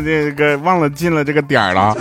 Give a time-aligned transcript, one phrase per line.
[0.00, 1.94] 这个忘了进了这个点儿了。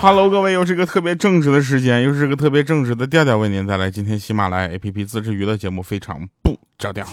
[0.00, 7.06] Hello，各位，又是一个特别正直的时间，又是个特别正直的调调，为您带来今天喜马拉雅 APP 自制娱乐节目，非常不着调。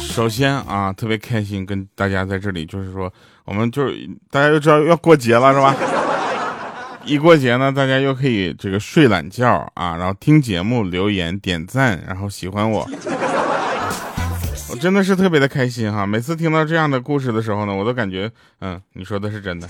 [0.00, 3.12] 首先啊，特别开心跟大家在这里，就是说，
[3.44, 3.94] 我们就是
[4.30, 5.76] 大家又知道要过节了，是吧？
[7.04, 12.84] 一过节呢，大家又可以这个睡懒觉啊，然后听节目、留言、点赞，然后喜欢我，
[14.70, 16.06] 我真的是特别的开心哈！
[16.06, 19.68] 每次听到这样的故事的时候呢，我都感觉，嗯，你说的是真的。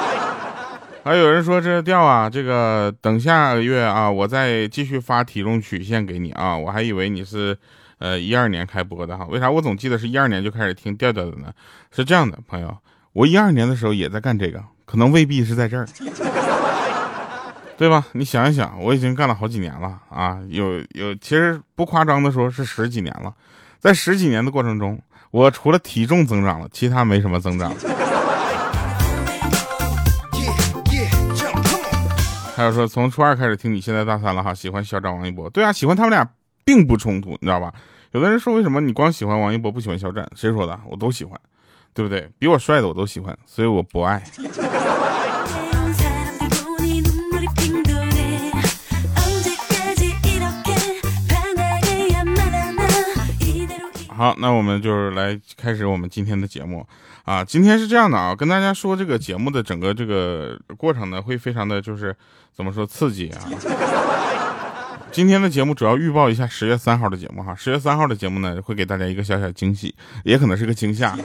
[1.04, 7.56] 还有人说这调啊，这个等下个月啊，我再继续发体重曲线给你啊，我还以为你是。
[8.00, 11.52] 呃，一二年开播的哈，为啥我总记得是一二年就开始听调调的呢？
[11.94, 12.74] 是这样的，朋友，
[13.12, 15.86] 我一二年的时候也在干这个，可能未必是在这儿，
[17.76, 18.06] 对吧？
[18.12, 23.30] 你想一想，我已经干了好几年了啊，有有，其实不夸张的说，是十几年了。
[23.80, 25.00] 在十几年的过程中，
[25.32, 27.74] 我除了体重增长了，其他没什么增长。
[32.54, 36.28] 还有说从初二开始听，你现在大三了哈，喜欢校长王一博，对啊，喜欢他们俩。
[36.62, 37.72] 并不冲突，你知道吧？
[38.12, 40.30] 有的人说，为什么你光喜欢王一博，不喜欢肖战？
[40.36, 40.78] 谁说的？
[40.88, 41.40] 我都喜欢，
[41.92, 42.30] 对不对？
[42.38, 44.22] 比我帅的我都喜欢，所以我不爱。
[54.20, 56.86] 好，那我们就是来开始我们今天的节目
[57.24, 57.42] 啊。
[57.42, 62.14] 今天是这样的啊，跟大家说这个节目的整个这个过程呢，会非常的就是
[62.54, 63.40] 怎么说刺激啊。
[65.10, 71.16] 今天的节目主要预报一下十月三号的节目哈，十月三号的节目呢会给大家一个小小惊喜，也可能是个惊吓。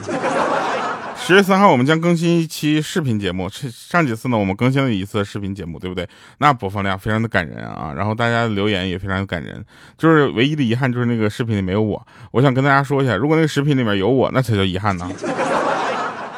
[1.26, 6.08] 十月三号我们将更新一期视频节目，上几次呢我们更新了一次视频节目，对不对？
[6.38, 9.64] 那播放量非常的感人啊，然后大家的留言也非常的感人，
[9.98, 15.10] 就是唯一的遗憾就是那个视频里没有我，我想跟大家说一下，如果那个视频里面有我，那才叫遗憾呢。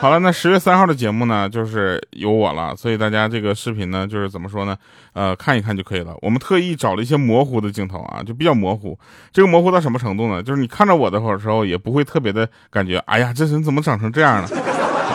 [0.01, 4.75] 好了，那十月三号的节目呢，就是有我了，所以大家这个视频呢，就是怎么说呢？
[5.13, 6.15] 呃，看一看就可以了。
[6.23, 8.99] 我们特意找了一些模糊的镜头啊，就比较模糊。
[9.33, 10.43] 这个模糊到什么程度呢？
[10.43, 14.49] 就是你看着我的时候，也不会特别的感觉，哎呀，这人怎么长成这样了？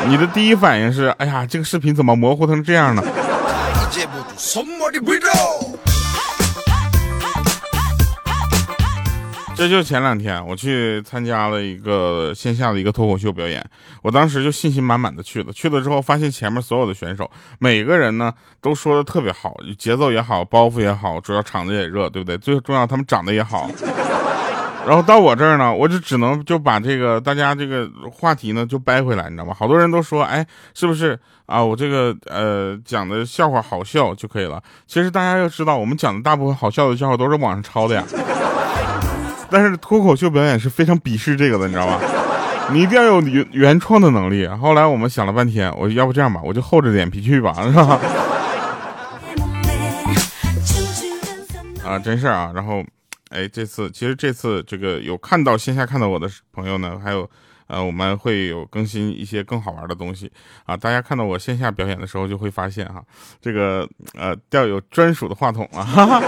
[0.08, 3.02] 你的第一反应是，哎呀，这个视频怎么模糊成这样呢？
[9.56, 13.64] 这就前两天我去参加了一个线下的一个脱口秀表演，
[14.02, 15.54] 我当时就信心满满的去了。
[15.54, 22.38] 去了之后发现前面所有的选手，每个人呢都说的特别好，节奏也好，包袱也好，主要场子也热，对不对？
[22.38, 23.70] 最重要他们长得也好。
[24.86, 29.56] 然后到我这儿呢，我就只能就把这个大家这个话题呢就掰回来，你知道吗？
[29.58, 31.64] 好多人都说，哎，是不是啊？
[31.64, 34.62] 我这个呃讲的笑话好笑就可以了。
[34.86, 38.04] 其实大家要知道，我们讲的大部分好笑的笑话都是网上抄的呀。
[39.50, 42.00] 但是脱口秀表演是非常鄙视这个的，你知道吧？
[42.72, 44.48] 你一定要有原原创的能力。
[44.48, 48.00] 后来我们想了半天，我要不这样吧，我就厚着脸皮去吧，是吧？
[51.88, 52.52] 啊，真事儿啊。
[52.56, 52.84] 然后，
[53.34, 57.28] 哎，这次其实这次这个有看到线下看到我的朋友呢，还有
[57.66, 60.32] 呃，我们会有更新一些更好玩的东西
[60.66, 60.78] 啊。
[60.78, 63.04] 大家看到我线下表演的时候，就会发现哈，
[63.42, 65.82] 这个呃，调有专属的话筒啊。
[65.84, 66.24] 哈 哈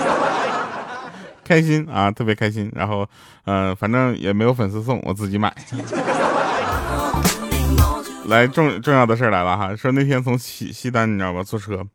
[1.44, 2.72] 开心啊，特别开心。
[2.74, 3.08] 然后，
[3.44, 5.56] 呃，反正也没有粉丝送，我自己买。
[8.28, 11.86] 来重重要的事来了哈，说那天从西西单你知道吧，坐车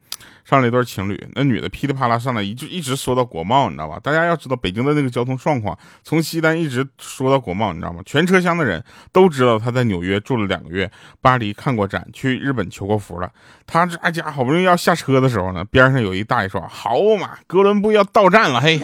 [0.45, 4.01] 上了一对情侣，那女的噼里啪啦上来一就一直说到国贸，你知道吧？
[4.03, 8.01] 大家要知道北京的那个交通状况，从西单一直说到国贸，你知道吗？
[8.05, 8.83] 全车厢的人
[9.13, 10.91] 都知道她在纽约住了两个月，
[11.21, 13.31] 巴黎看过展，去日本求过福了。
[13.67, 18.81] 她这家好不容易要下车的时候呢，边上有一大爷说：“好嘛，哥伦布要到站了，嘿。”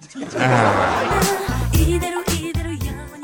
[0.00, 1.02] 秀，哎，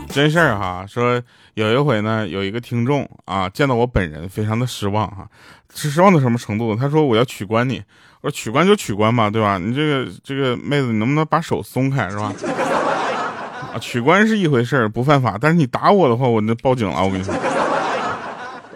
[0.09, 0.85] 真事儿哈。
[0.87, 1.21] 说
[1.55, 5.29] 有一回呢，有一个听众啊，见到我本人非常的失望哈，
[5.75, 6.75] 是失望到什么程度？
[6.77, 7.83] 他说我要取关你，
[8.21, 9.59] 我说取关就取关吧，对吧？
[9.59, 12.33] 你这个这个妹子，你能不能把手松开，是吧？
[13.73, 17.35] 啊，取关是一回事儿，不犯法，但是你打我的话，我那报警了，我跟你说。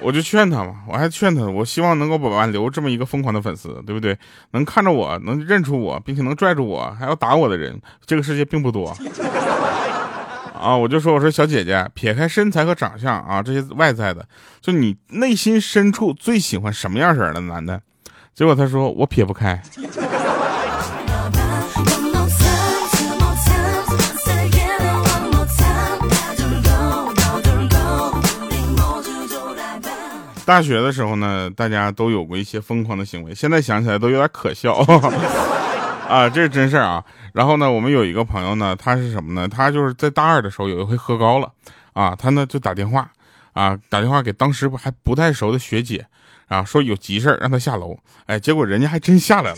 [0.02, 4.16] 我就劝他嘛，我还劝他，我希望能够挽留这么一个疯狂的粉丝，对不对？
[4.52, 8.96] 能看着我，能认出我，并且能拽住我，还要打我的人，这个世界并不多。
[10.54, 14.26] 啊，我就说，我说小姐姐，撇开身材和长相啊这些外在的，
[14.60, 17.80] 就你内心深处最喜欢什么样式的男的？
[18.34, 19.60] 结果他说我撇不开。
[30.46, 34.74] 大学的时候呢，大家都有过一些疯狂的行为，现在想起来都有点可笑。
[36.08, 37.02] 啊，这是真事儿啊。
[37.32, 39.48] 然后呢，我们有一个朋友呢，他是什么呢？
[39.48, 41.50] 他就是在大二的时候有一回喝高了，
[41.94, 43.10] 啊，他呢就打电话，
[43.54, 46.06] 啊，打电话给当时还不太熟的学姐，
[46.46, 49.56] 啊，说有急事让他下楼，哎，结果人家还真下来了，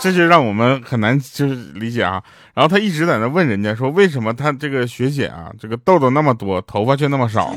[0.00, 2.20] 这就让我们很难就是理解啊。
[2.52, 7.54] 然后他一直在那问人家说，为什么他这个学姐啊，这个痘痘那么多，头发却那么少？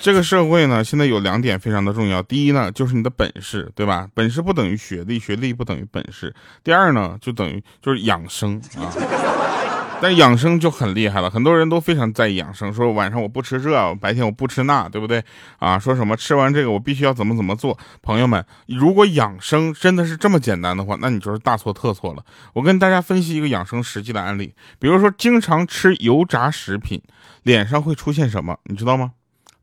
[0.00, 2.22] 这个社会呢，现在有两点非常的重要。
[2.22, 4.08] 第一呢，就是你的本事，对吧？
[4.14, 6.34] 本事不等于学历，学历不等于本事。
[6.62, 8.92] 第二呢，就等于就是养生啊。
[10.04, 15.24] 但养生就很厉害了，很多人都非常在意养生，说晚上我不吃这，白天我不吃那，对不对
[15.58, 15.78] 啊？
[15.78, 17.78] 说什么吃完这个我必须要怎么怎么做？
[18.02, 22.22] 朋友们，如果养生真的是这么简单的话，那你就是大错特错了。
[22.52, 27.00] 我跟大家分析一个养生实际的案例，比如说经常吃油炸食品，
[27.42, 28.58] 脸上会出现什么？
[28.64, 29.12] 你知道吗？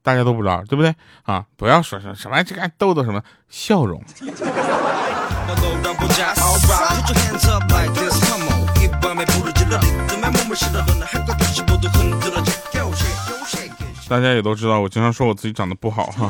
[0.02, 1.46] 大家都不知道，对不对啊？
[1.56, 4.04] 不要说什么什么这个痘痘什么笑容。
[14.10, 16.30] 大家也都知道，我经常说我自己长得不好哈，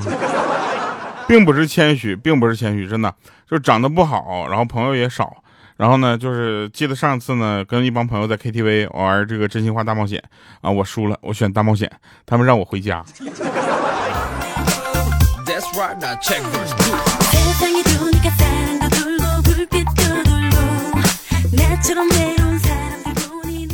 [1.28, 3.12] 并不是谦虚，并不是谦虚，真的
[3.50, 5.38] 就是长得不好，然后朋友也少。
[5.78, 10.22] 然后呢，就是记得上次呢，跟一帮朋友在 KTV 玩这个真心话大冒险
[10.62, 11.92] 啊，我输了，我选大冒险，
[12.28, 13.04] 他们让我回家。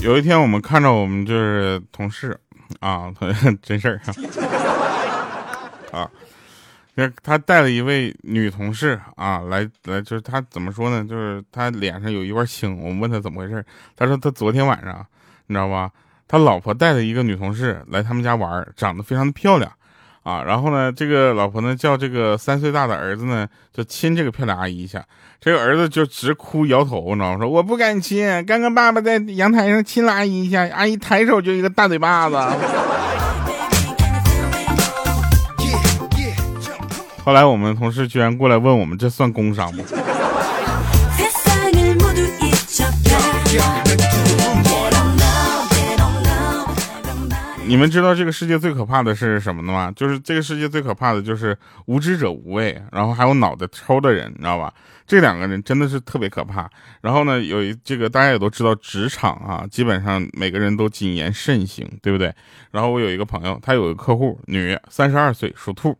[0.07, 2.39] 有一天，我们看着我们就是同事
[2.80, 3.12] 啊，
[3.62, 4.00] 真事儿
[5.92, 6.09] 啊。
[6.95, 11.04] 那他带了一位女同事啊，来来，就是他怎么说呢？
[11.04, 12.81] 就是他脸上有一块青。
[12.81, 13.62] 我们问他怎么回事，
[13.98, 15.06] 他说他昨天晚上，
[15.48, 15.92] 你知道吧？
[16.25, 19.69] 他老婆带了一个女同事来他们家玩，长得非常的漂亮
[20.27, 20.44] 啊。
[20.44, 25.03] 然后呢，这个老婆呢叫这个三岁大的儿子呢，就亲这个漂亮阿姨一下。
[25.39, 27.38] 这个儿子就直哭摇头，你知道吗？
[27.39, 28.27] 说我不敢亲。
[28.45, 32.35] 刚刚爸爸在阳台上亲了阿姨一下，阿姨抬手就一个大嘴巴子。
[37.24, 39.83] 后来我们同事居然过来问我们，这算工伤吗？
[47.68, 49.92] 你们知道这个世界最可怕的是什么的吗？
[49.94, 54.74] 就是这个世界最可怕的就是无知者无畏，然后还有脑袋抽的人，你知道吧？
[55.06, 56.69] 这两个人真的是特别可怕。
[57.02, 62.34] 然后呢，有一这个大家也都知道，职场啊，基本上每个人都谨言慎行，对不对？
[62.72, 65.98] 然后我有一个朋友，他有个客户，女，三十二岁，属兔。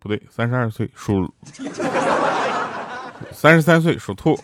[0.00, 1.32] 不对，三十二岁属，
[3.32, 4.38] 三十三岁属兔，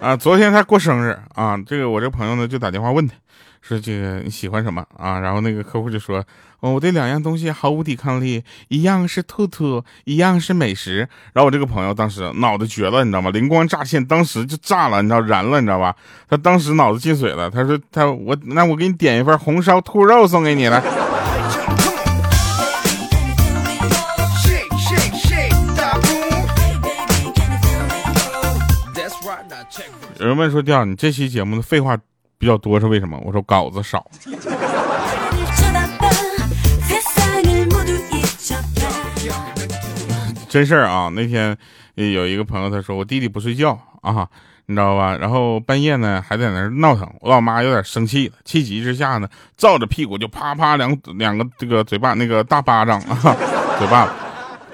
[0.00, 3.16] 啊，昨天他过生日啊，这个我这朋友呢就打电话问他，
[3.60, 5.20] 说这个你喜欢什么啊？
[5.20, 6.24] 然后那个客户就说，
[6.60, 11.08] 哦，我对两样东西毫无抵抗力，一样是兔兔，一样是美食。
[11.32, 13.30] 然后我这个朋友当时脑子绝了，你知道吗？
[13.30, 15.94] 灵光乍现，当时就炸了，你知道燃了，你知道吧？
[16.28, 20.82] 他当时脑子进水了，他说他我那我给你点一份红烧兔肉送给你了。
[30.18, 31.96] 有人问说：“调，你这期节目的废话
[32.40, 34.04] 比较多是为什么？”我说：“稿子少。”
[40.48, 41.08] 真事儿啊！
[41.14, 41.56] 那天
[41.94, 44.26] 有一个朋友他说：“我弟弟不睡觉啊，
[44.66, 45.16] 你知道吧？
[45.16, 47.08] 然后半夜呢还在那闹腾。
[47.20, 53.36] 我老妈有点生气了，气急之下呢，照着屁股就啪啪两两个这个嘴巴那个大巴掌啊，
[53.78, 54.12] 嘴巴。”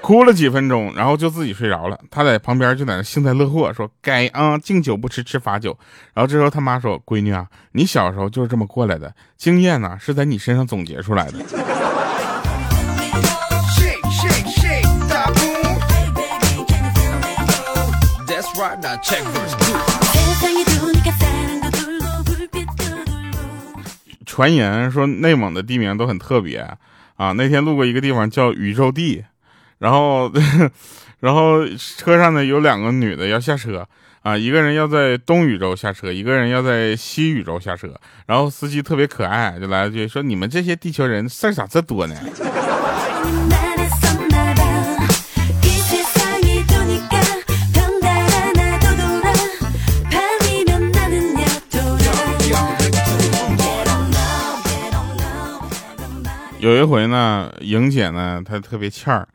[0.01, 1.99] 哭了几分钟，然后就自己睡着了。
[2.09, 5.77] 他在旁边就在那幸灾乐祸，说：“该啊，敬酒不吃吃罚酒。”
[6.15, 11.39] 然后这时候他妈说：“闺女啊，你小时候就是这么过来的，经验呢是在你身上总结出来的。”
[24.25, 26.59] 传言说内蒙的地名都很特别
[27.15, 27.33] 啊。
[27.33, 29.25] 那天路过一个地方叫宇宙地。
[29.79, 30.31] 然后，
[31.21, 31.65] 然后
[31.97, 33.87] 车上呢有两个女的要下车
[34.23, 37.87] 啊，一个人要在东宇宙下车，一个人要在西宇宙下车。
[38.25, 42.15] 然后司机特别可爱，就来了句说：“你们这些地球人事儿咋这多呢？”
[56.59, 59.25] 有一回呢，莹姐呢她特别欠儿。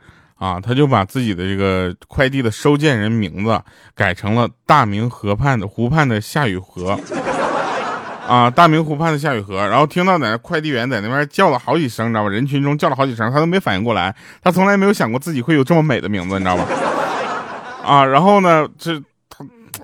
[0.42, 3.62] 啊，他就把自己的这个快递的收件人名字
[3.94, 6.98] 改成了大明河畔的湖畔的夏雨荷。
[8.26, 12.28] 啊，大明湖畔的夏雨荷，然后听到在那快递员在那边叫了好几声，你知道吧？
[12.28, 16.64] 人群中叫了好几声，他都没反应过来，他从来没有想过自己会有这么美的名字，你知道吧？
[17.84, 19.00] 啊，然后呢，这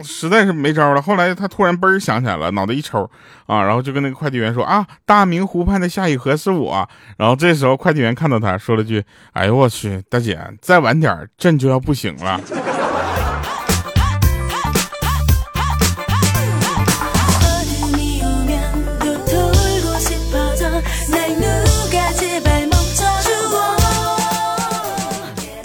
[0.03, 1.03] 实在是没招了。
[1.03, 3.11] 后来他突然嘣儿想起来了，脑袋一抽
[3.47, 6.89] 啊，然后就跟那个快递员说啊，大明湖畔的夏雨荷是我。
[7.17, 12.41] 然后这时候快递员看到他说了句，哎呦我去，大姐，再晚点朕就要不行了。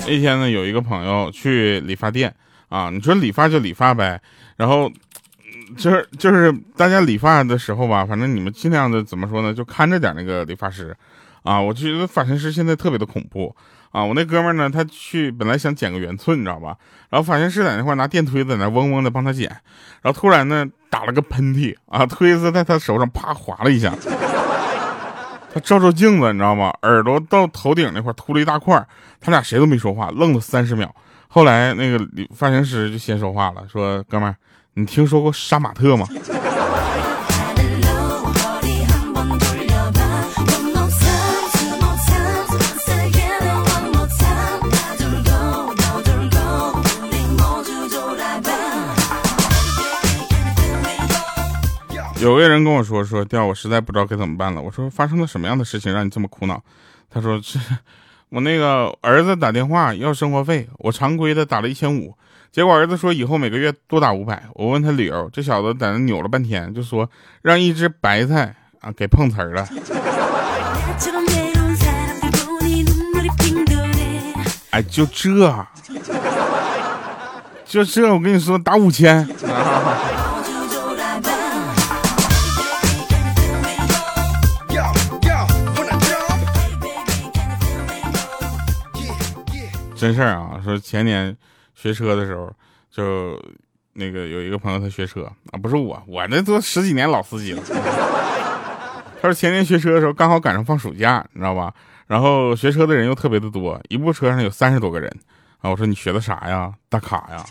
[0.06, 2.32] 那天呢，有一个朋友去理发店
[2.74, 4.20] 啊，你说理发就理发呗，
[4.58, 4.92] 然后
[5.78, 10.96] 就是就是大家理发的时候吧，反正你们尽量的怎么说呢，就看着点那个理发师
[11.44, 11.62] 啊。
[11.62, 13.56] 我觉得发型师现在特别的恐怖
[13.92, 14.04] 啊。
[14.04, 16.76] 我那哥们呢，他去本来想剪个圆寸，你知道吧？
[17.12, 19.48] 然后发型师在那块拿电推子在那嗡嗡的帮他剪，
[20.02, 23.94] 然后突然呢打了个喷嚏啊，推子在他手上啪划了一下。
[25.54, 26.74] 他照照镜子，你知道吗？
[26.82, 28.84] 耳朵到头顶那块秃了一大块。
[29.22, 30.92] 他俩谁都没说话，愣了三十秒。
[31.36, 32.00] 后来那个
[32.36, 34.36] 发型师就先说话了，说：“哥们儿，
[34.76, 36.08] 你听说过杀马特吗？”
[52.22, 54.62] 有个人跟我说说调，我实在不知道该怎么办了。
[54.62, 56.62] 我说发生了什么样的事情让你这么苦恼？
[57.10, 57.58] 他说是
[58.34, 62.18] 我那个儿子打电话要生活费，我常规的打了一千五，
[62.52, 64.42] 结果儿子说以后每个月多打五百。
[64.56, 67.08] 我问他理由，这小子在那扭了半天，就说
[67.44, 69.68] 让一只白菜啊给碰瓷儿了。
[74.72, 75.68] 哎，就这，
[77.66, 79.30] 就这，我跟你说打五千。
[90.04, 90.60] 真事儿啊！
[90.62, 91.34] 说前年
[91.74, 92.52] 学车的时候，
[92.92, 93.42] 就
[93.94, 97.64] 那个有一个朋友他学车啊，不是我，我那都十几年老司机了。
[99.22, 101.74] 他说前年学车的时候刚好赶上放暑假，你知道吧？
[102.06, 105.10] 然后学车的人又特别的多，一部车上有三十多个人
[105.62, 105.72] 啊。
[105.72, 106.74] 我说你学的啥呀？
[106.90, 107.46] 大卡呀？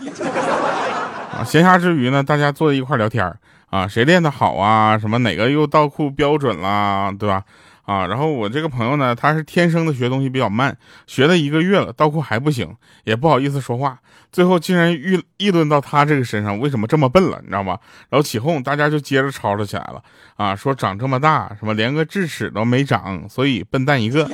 [1.33, 3.39] 啊，闲暇之余呢，大家坐在一块聊天儿
[3.71, 4.99] 啊，谁练的好啊？
[4.99, 7.43] 什么哪个又倒库标准啦，对吧？
[7.85, 13.99] 啊，然后我这个朋友呢，他是天生的学东西比较慢，学了一个月了，倒库还不行，也不好意思说话，
[14.31, 17.79] 最后竟然议议论到他这个身上为什么这么笨了，你知道吗？
[18.09, 20.03] 然后起哄，大家就接着吵吵起来了，
[20.37, 24.31] 啊，说长这么大，什么连个智齿都没长，所以笨蛋一个。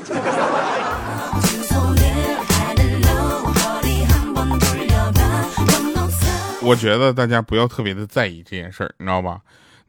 [6.61, 9.41] 我觉得大家不要特别的在意这件事儿，你知道吧？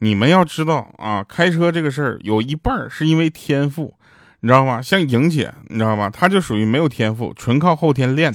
[0.02, 3.94] 你们要知道啊，开车这个事儿有一半是因为天赋，
[4.40, 4.80] 你知道吗？
[4.80, 6.08] 像莹姐，你知道吗？
[6.08, 8.32] 她就属于没有天赋，纯靠后天练。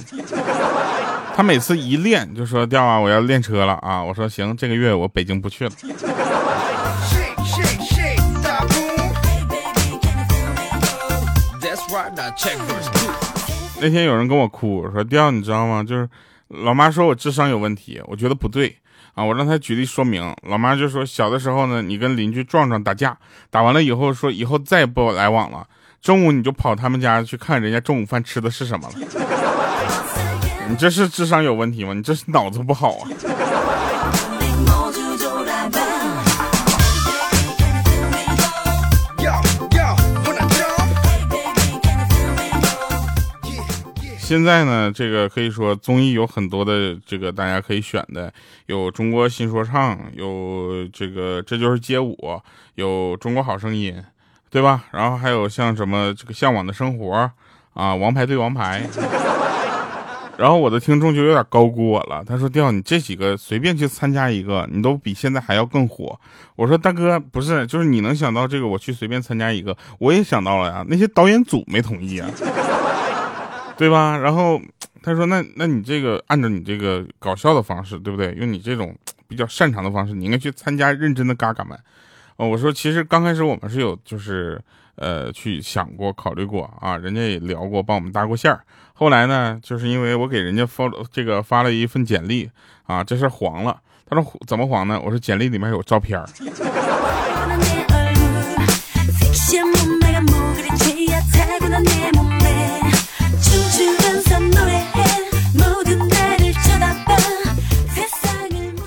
[1.34, 5.72] 她每次一练就说：“调啊，我要练车了啊！”我说：“行，这个月我北京不去了。”
[13.80, 15.82] 那天有人跟我哭，说：“调，你知道吗？
[15.82, 16.08] 就是
[16.46, 18.76] 老妈说我智商有问题，我觉得不对。”
[19.16, 23.16] 啊，我让他举例说明，老妈就说小的时候呢，你跟邻居壮壮打架，
[23.48, 25.66] 打完了以后说以后再也不来往了，
[26.02, 28.94] 中午你就跑他们家去看人家中午饭吃的是什么了，
[30.68, 31.94] 你这是智商有问题吗？
[31.94, 33.08] 你这是脑子不好啊。
[44.26, 48.32] 现在呢，这个可以说综艺有很多的，这个大家可以选的，
[48.66, 52.18] 有中国新说唱，有这个这就是街舞，
[52.74, 53.94] 有中国好声音，
[54.50, 54.82] 对吧？
[54.90, 57.30] 然后还有像什么这个向往的生活
[57.72, 58.82] 啊，王牌对王牌。
[60.36, 66.18] 然后我的听众就有点高估我了，他说：“调你这几个随便去参加一个，你都比现在还要更火。”
[66.56, 72.28] 我说：“大哥，不是，就是你能想到这个，我去随便参加一个，我也想到了呀，那些导演组没同意啊。”
[73.76, 74.16] 对吧？
[74.16, 74.60] 然后
[75.02, 78.32] 他说：“那那你这个按照你这个搞笑的方式，对不对？
[78.32, 78.96] 用你这种
[79.28, 81.78] 比较擅长的方式，你应该去参加认真的嘎嘎们。”
[82.36, 84.60] 哦，我说其实刚开始我们是有就是
[84.96, 88.60] 呃去想过考虑过啊，人家也聊过，帮我们搭过线儿。
[88.94, 92.50] 后来呢，就是因为我给人家发了这个发了一份简历
[92.84, 93.80] 啊，这事黄了。
[94.08, 95.00] 他说怎么黄呢？
[95.04, 96.26] 我说简历里面有照片儿。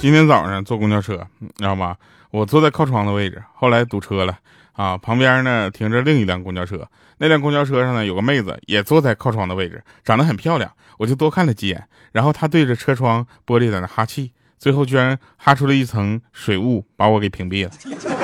[0.01, 1.97] 今天早上坐公交车，你知道吗？
[2.31, 4.39] 我坐在靠窗的位置，后来堵车了
[4.71, 6.87] 啊，旁边呢停着另一辆公交车，
[7.17, 18.18] 那辆公交车上呢有个妹子也坐在靠窗的位置，长得很漂亮，我就多看了几眼，然后她对着车窗玻璃在那哈气，最后居然哈出了一层水雾，把我给屏蔽了。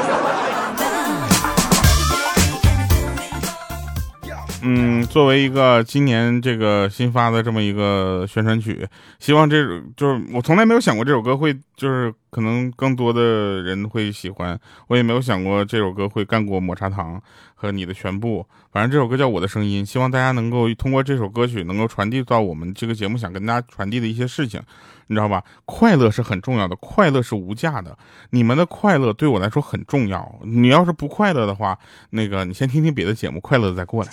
[4.68, 8.84] 嗯，作为一个今年这个新发的这么一个宣传曲，
[9.20, 17.22] 希望这就是我从来没有想过这首歌会就是可能更多的人会喜欢，我也没有想过这首歌会干过抹茶糖
[17.54, 18.46] 和你的全部。
[18.74, 24.62] 反正这首歌叫我的声音，希望大家能够通过这首歌曲能够传递到我们这个节目想跟大家传递的一些事情。
[25.08, 25.42] 你知道吧？
[25.64, 27.98] 快乐是很重要的，快乐是无价的。
[28.32, 30.38] 你们的快乐对我来说很重要。
[30.44, 34.12] 你要是不快乐的话，那个你先听听别的节目，快乐再过来。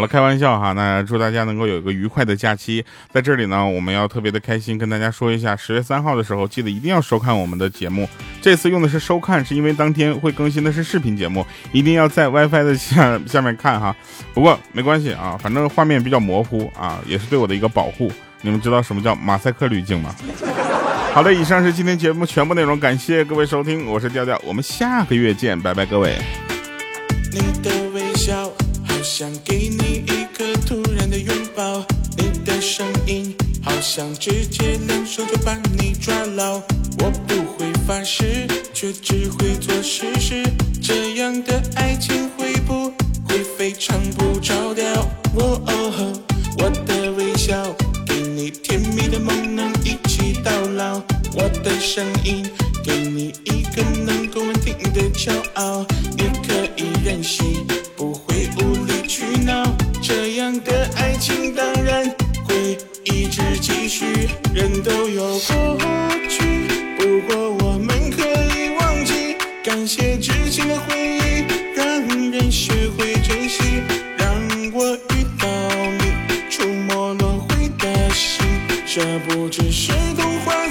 [0.00, 0.72] 好了，开玩笑哈。
[0.72, 2.82] 那祝大家能够有一个愉快的假期。
[3.12, 8.08] 在这里呢，我们要特别的开心，跟大家说一下，十月三号的时候，记得一定要收看我们的节目。
[8.40, 13.94] 这次用的是收看，是因为当天会更新的是视频节目，一定要在 WiFi 的下下面看哈。
[14.32, 18.10] 不过没关系啊，反正画面比较模糊啊，也是对我的一个保护。
[18.40, 20.16] 你们知道什么叫马赛克滤镜吗？
[21.12, 26.16] 好的，以上是今天节目全部内容，感谢各位收听，我是调调，我们下个月见，拜拜，各位。
[27.30, 28.44] 你的微笑
[28.86, 29.79] 好像给你
[33.80, 36.60] 我想直接两手就把你抓牢。
[36.98, 40.44] 我不会发誓，却只会做事实。
[40.82, 42.89] 这样的爱情会不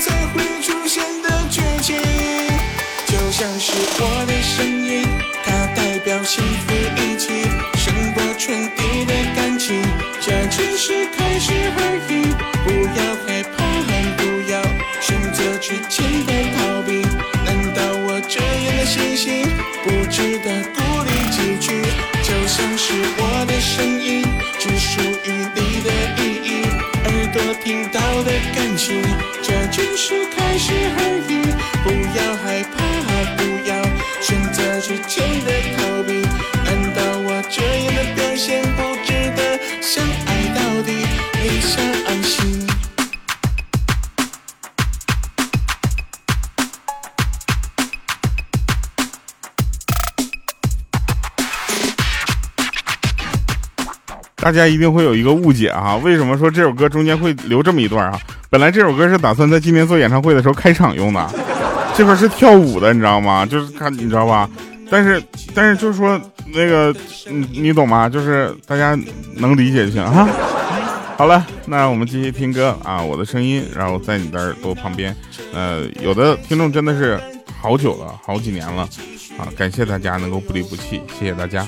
[0.01, 1.97] 才会出现的剧情，
[3.07, 5.05] 就像是我的声音，
[5.43, 7.43] 它代表幸福一起，
[7.77, 9.81] 声波传递的感情，
[10.21, 12.11] 这只是开始而已。
[12.65, 13.57] 不要害怕，
[14.17, 14.61] 不要
[15.01, 17.01] 选择之前的逃避。
[17.45, 19.45] 难道我这样的信心
[19.83, 21.81] 不值得鼓励几句？
[22.21, 24.23] 就像是我的声音，
[24.59, 26.47] 只属于你的意义。
[27.05, 29.01] 耳朵听到的感情，
[29.79, 31.39] 只是开始而已。
[31.85, 32.77] 不要害怕，
[33.37, 33.71] 不要
[34.19, 36.19] 选择之前的逃避。
[36.65, 40.91] 难道我这样的表现不值得相爱到底？
[41.41, 41.79] 你相
[42.21, 42.67] 信？
[54.35, 58.19] 大家一定会有一个误解啊，为什么说这首歌中间会留这么一段啊？
[58.51, 61.29] 本来这首歌是打算在今年做演唱会的时候开场用的，
[61.95, 63.45] 这块是跳舞的，你知道吗？
[63.45, 64.49] 就是看，你知道吧？
[64.89, 65.21] 但是，
[65.53, 66.19] 但是就是说
[66.51, 66.91] 那个，
[67.27, 68.09] 你你懂吗？
[68.09, 68.97] 就是大家
[69.35, 70.27] 能理解就行啊。
[71.15, 75.15] 好了，那我们继续听歌啊，我的声音，然后在你的耳朵旁边。
[75.53, 77.19] 呃，有的听众真的是
[77.62, 78.81] 好久了，好几年了
[79.38, 79.45] 啊！
[79.55, 81.67] 感谢大家能够不离不弃，谢谢大家。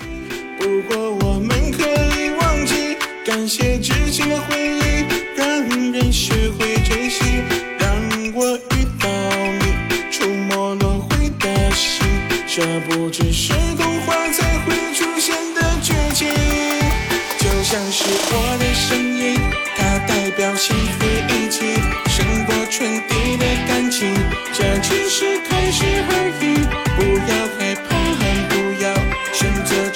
[0.60, 1.84] 如果我们可
[2.20, 4.61] 以忘记感谢之前的回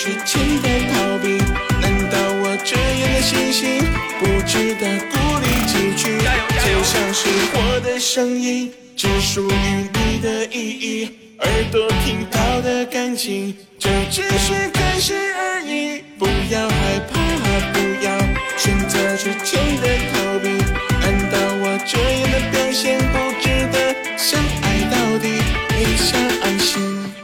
[0.06, 1.30] 之间的逃避，
[1.82, 3.82] 难道我这样的心情
[4.20, 6.20] 不值得鼓励几句？
[6.63, 16.04] 就像是我的声音，只属于你的意义，耳朵听到的感情，这只是开始而已。
[16.20, 17.20] 不要害怕，
[17.74, 18.15] 不要
[18.58, 20.50] 选择之间的逃避，
[21.02, 25.41] 难道我这样的表现不值得相爱到底，
[25.76, 27.14] 你相安心？